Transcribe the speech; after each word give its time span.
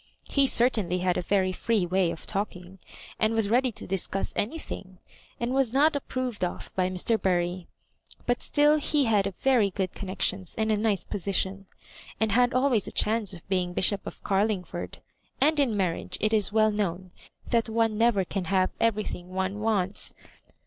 He 0.27 0.47
certainly 0.47 0.97
had 0.97 1.15
a 1.15 1.21
very 1.21 1.51
free 1.51 1.85
way 1.85 2.09
of 2.09 2.25
talking, 2.25 2.79
and 3.19 3.35
was 3.35 3.51
ready 3.51 3.71
to 3.73 3.85
discuss 3.85 4.33
anything^ 4.33 4.97
and 5.39 5.53
was 5.53 5.73
not 5.73 5.95
ap 5.95 6.07
proved 6.07 6.43
of 6.43 6.71
by 6.75 6.89
Mr. 6.89 7.21
Bury. 7.21 7.67
But 8.25 8.41
still 8.41 8.77
he 8.77 9.05
had 9.05 9.31
very 9.35 9.69
good 9.69 9.93
connections 9.93 10.55
and 10.57 10.71
a 10.71 10.75
nice 10.75 11.05
position, 11.05 11.67
and 12.19 12.31
had 12.31 12.51
always 12.51 12.87
a 12.87 12.91
chance 12.91 13.31
of 13.35 13.47
being 13.47 13.73
Bishop 13.73 14.07
of 14.07 14.23
Carlingford; 14.23 15.03
and 15.39 15.59
in 15.59 15.77
marriage 15.77 16.17
it 16.19 16.33
is 16.33 16.51
well 16.51 16.71
known 16.71 17.11
that 17.51 17.69
one 17.69 17.95
never 17.99 18.23
can 18.25 18.45
have 18.45 18.71
everything 18.79 19.29
one 19.29 19.59
wants. 19.59 20.15